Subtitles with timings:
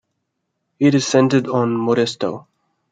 [0.79, 2.47] It is centered on Modesto.